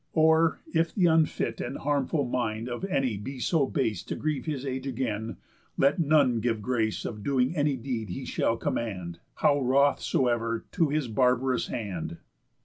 [0.13, 4.65] Or, if th' unfit And harmful mind of any be so base To grieve his
[4.65, 5.37] age again,
[5.77, 10.89] let none give grace Of doing any deed he shall command, How wroth soever, to
[10.89, 12.17] his barbarous hand.